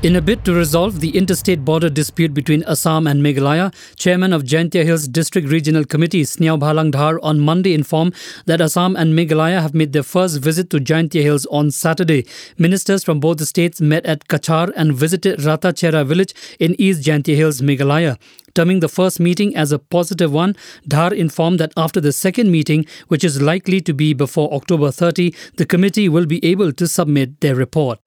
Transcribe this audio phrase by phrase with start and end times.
[0.00, 4.44] In a bid to resolve the interstate border dispute between Assam and Meghalaya, Chairman of
[4.44, 8.14] Jaintia Hills District Regional Committee Sniawbhalang Dhar on Monday informed
[8.46, 12.24] that Assam and Meghalaya have made their first visit to Jaintia Hills on Saturday.
[12.56, 17.34] Ministers from both the states met at Cachar and visited Ratachera village in East Jaintia
[17.34, 18.16] Hills, Meghalaya.
[18.54, 20.54] Terming the first meeting as a positive one,
[20.88, 25.34] Dhar informed that after the second meeting, which is likely to be before October 30,
[25.56, 27.98] the committee will be able to submit their report.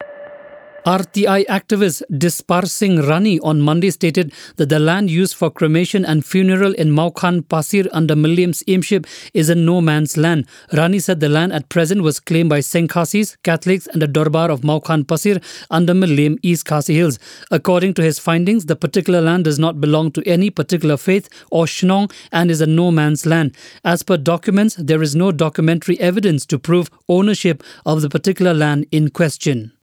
[0.86, 6.26] RTI activist Dispar Singh Rani on Monday stated that the land used for cremation and
[6.26, 10.48] funeral in Maukhan Pasir under Mylliem Syiemship is a no man's land.
[10.74, 14.62] Rani said the land at present was claimed by Sengkhasis, Catholics, and the Dorbar of
[14.62, 17.20] Maukhan Pasir under Mylliem East Khasi Hills.
[17.52, 21.66] According to his findings, the particular land does not belong to any particular faith or
[21.66, 23.56] shnong and is a no man's land.
[23.86, 28.88] As per documents, there is no documentary evidence to prove ownership of the particular land
[28.92, 29.74] in question.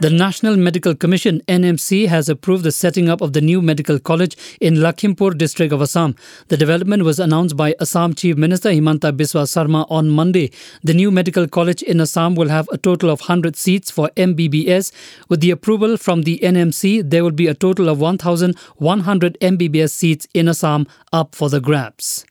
[0.00, 4.36] The National Medical Commission NMC has approved the setting up of the new medical college
[4.60, 6.16] in Lakhimpur district of Assam.
[6.48, 10.50] The development was announced by Assam Chief Minister Himanta Biswa Sarma on Monday.
[10.82, 14.90] The new medical college in Assam will have a total of 100 seats for MBBS.
[15.28, 20.26] With the approval from the NMC, there will be a total of 1,100 MBBS seats
[20.34, 22.26] in Assam up for the grabs.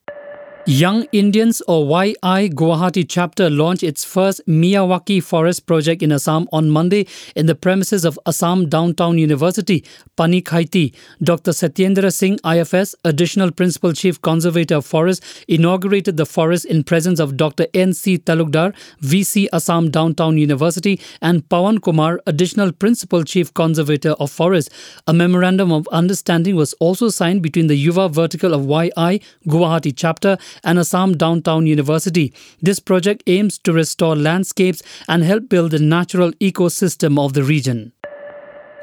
[0.65, 6.69] Young Indians or YI Guwahati chapter launched its first Miyawaki forest project in Assam on
[6.69, 7.05] Monday
[7.35, 9.83] in the premises of Assam Downtown University,
[10.17, 10.95] Panikhaity.
[11.21, 11.51] Dr.
[11.51, 17.35] Satyendra Singh, IFS, Additional Principal Chief Conservator of Forest, inaugurated the forest in presence of
[17.35, 17.67] Dr.
[17.73, 18.19] N.C.
[18.19, 24.69] Talukdar, VC Assam Downtown University, and Pawan Kumar, Additional Principal Chief Conservator of Forest.
[25.07, 30.37] A memorandum of understanding was also signed between the Yuva vertical of YI Guwahati chapter
[30.63, 32.33] and Assam Downtown University.
[32.61, 37.93] This project aims to restore landscapes and help build the natural ecosystem of the region.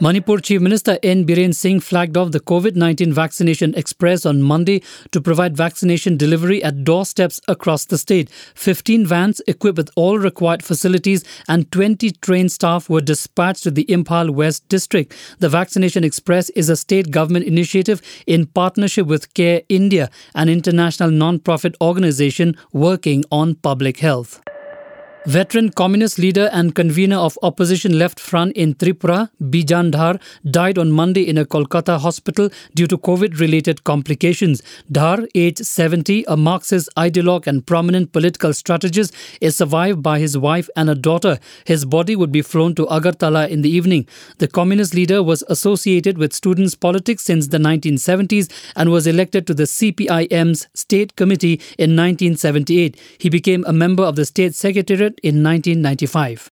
[0.02, 1.26] Manipur Chief Minister N.
[1.26, 6.64] Biren Singh flagged off the COVID 19 vaccination express on Monday to provide vaccination delivery
[6.64, 8.30] at doorsteps across the state.
[8.54, 13.84] 15 vans equipped with all required facilities and 20 trained staff were dispatched to the
[13.90, 15.14] Imphal West district.
[15.38, 21.10] The vaccination express is a state government initiative in partnership with Care India, an international
[21.10, 24.40] non profit organization working on public health.
[25.26, 30.18] Veteran communist leader and convener of opposition Left Front in Tripura, Bijan Dhar,
[30.50, 34.62] died on Monday in a Kolkata hospital due to COVID related complications.
[34.90, 40.70] Dhar, aged 70, a Marxist ideologue and prominent political strategist, is survived by his wife
[40.74, 41.38] and a daughter.
[41.66, 44.08] His body would be flown to Agartala in the evening.
[44.38, 49.54] The communist leader was associated with students' politics since the 1970s and was elected to
[49.54, 52.98] the CPIM's State Committee in 1978.
[53.18, 56.50] He became a member of the State Secretariat in 1995.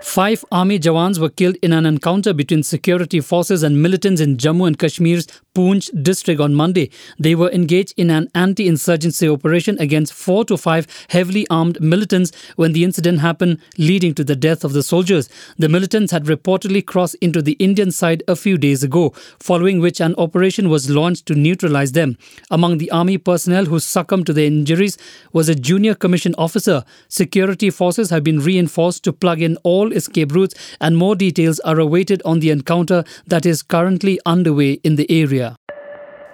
[0.00, 4.66] Five army jawans were killed in an encounter between security forces and militants in Jammu
[4.66, 5.26] and Kashmir's
[5.58, 6.88] Poonch district on Monday.
[7.18, 12.30] They were engaged in an anti insurgency operation against four to five heavily armed militants
[12.54, 15.28] when the incident happened, leading to the death of the soldiers.
[15.56, 19.10] The militants had reportedly crossed into the Indian side a few days ago,
[19.40, 22.16] following which an operation was launched to neutralize them.
[22.52, 24.96] Among the army personnel who succumbed to their injuries
[25.32, 26.84] was a junior commissioned officer.
[27.08, 31.80] Security forces have been reinforced to plug in all escape routes, and more details are
[31.80, 35.47] awaited on the encounter that is currently underway in the area.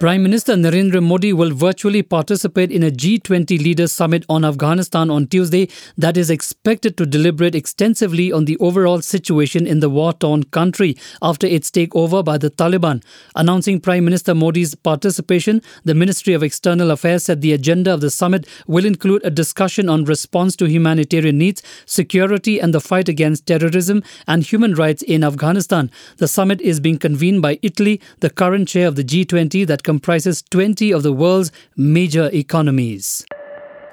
[0.05, 5.27] Prime Minister Narendra Modi will virtually participate in a G20 leaders summit on Afghanistan on
[5.27, 5.67] Tuesday
[5.97, 11.47] that is expected to deliberate extensively on the overall situation in the war-torn country after
[11.47, 13.03] its takeover by the Taliban.
[13.35, 18.11] Announcing Prime Minister Modi's participation, the Ministry of External Affairs said the agenda of the
[18.11, 23.47] summit will include a discussion on response to humanitarian needs, security and the fight against
[23.47, 25.91] terrorism and human rights in Afghanistan.
[26.19, 30.43] The summit is being convened by Italy, the current chair of the G20 that comprises
[30.51, 33.25] 20 of the world's major economies.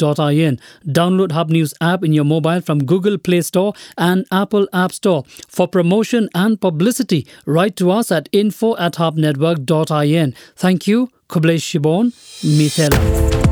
[0.00, 0.58] www.hubnetwork.in.
[0.86, 5.24] Download Hub News app in your mobile from Google Play Store and Apple App Store.
[5.48, 10.34] For promotion and publicity, write to us at info at hubnetwork.in.
[10.56, 11.10] Thank you.
[11.28, 12.10] Khublei Shibun,
[12.42, 13.49] Mithela.